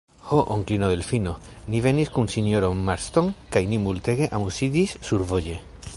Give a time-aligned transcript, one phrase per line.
[0.27, 1.33] Ho, onklino Delfino,
[1.73, 5.61] ni venis kun sinjoro Marston kaj ni multege amuziĝis survoje!